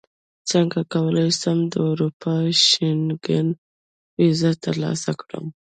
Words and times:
څنګه 0.49 0.79
کولی 0.93 1.29
شم 1.39 1.59
د 1.71 1.73
اروپا 1.89 2.35
شینګن 2.67 3.47
ویزه 4.17 4.51
ترلاسه 4.63 5.11
کړم 5.21 5.45